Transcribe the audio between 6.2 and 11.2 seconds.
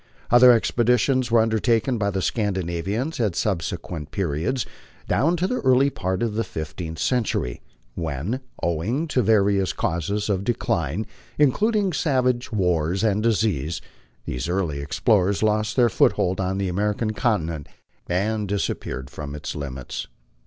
of the fifteenth century, when, owing to various causes of decline,